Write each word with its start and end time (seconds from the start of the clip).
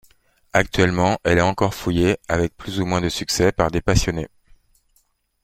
Actuellement 0.53 1.19
elle 1.23 1.37
est 1.37 1.41
encore 1.41 1.75
fouillée, 1.75 2.17
avec 2.27 2.57
plus 2.57 2.79
ou 2.79 2.87
moins 2.87 3.01
de 3.01 3.09
succès, 3.09 3.51
par 3.51 3.69
des 3.69 3.81
passionnés. 3.83 4.29